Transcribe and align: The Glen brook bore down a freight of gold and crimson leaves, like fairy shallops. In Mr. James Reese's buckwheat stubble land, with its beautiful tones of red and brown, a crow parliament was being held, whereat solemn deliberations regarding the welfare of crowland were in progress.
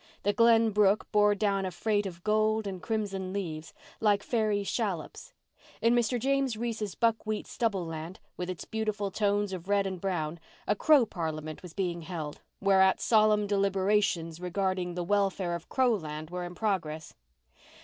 The 0.23 0.33
Glen 0.33 0.71
brook 0.71 1.11
bore 1.11 1.35
down 1.35 1.63
a 1.63 1.69
freight 1.69 2.07
of 2.07 2.23
gold 2.23 2.65
and 2.65 2.81
crimson 2.81 3.31
leaves, 3.31 3.71
like 3.99 4.23
fairy 4.23 4.63
shallops. 4.63 5.31
In 5.79 5.93
Mr. 5.93 6.19
James 6.19 6.57
Reese's 6.57 6.95
buckwheat 6.95 7.45
stubble 7.45 7.85
land, 7.85 8.19
with 8.35 8.49
its 8.49 8.65
beautiful 8.65 9.11
tones 9.11 9.53
of 9.53 9.69
red 9.69 9.85
and 9.85 10.01
brown, 10.01 10.39
a 10.65 10.75
crow 10.75 11.05
parliament 11.05 11.61
was 11.61 11.75
being 11.75 12.01
held, 12.01 12.41
whereat 12.59 12.99
solemn 12.99 13.45
deliberations 13.45 14.39
regarding 14.39 14.95
the 14.95 15.03
welfare 15.03 15.53
of 15.53 15.69
crowland 15.69 16.31
were 16.31 16.45
in 16.45 16.55
progress. 16.55 17.13